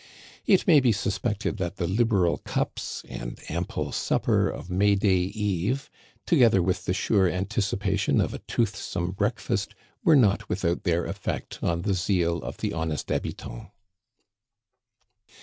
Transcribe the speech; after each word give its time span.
It 0.47 0.65
may 0.65 0.79
be 0.79 0.91
suspected 0.91 1.57
that 1.57 1.75
the 1.75 1.85
liberal 1.87 2.37
cups 2.39 3.05
and 3.07 3.39
ample 3.49 3.91
supper 3.91 4.49
of 4.49 4.67
May 4.67 4.95
day 4.95 5.17
eve, 5.25 5.91
together 6.25 6.59
with 6.59 6.85
the 6.85 6.93
sure 6.95 7.29
anticipation 7.29 8.19
of 8.19 8.33
a 8.33 8.39
toothsome 8.39 9.11
breakfast, 9.11 9.75
were 10.03 10.15
not 10.15 10.49
without 10.49 10.85
their 10.85 11.05
effect 11.05 11.59
on 11.61 11.83
the 11.83 11.93
zeal 11.93 12.41
of 12.41 12.57
the 12.57 12.73
honest 12.73 13.09
habitants. 13.09 13.69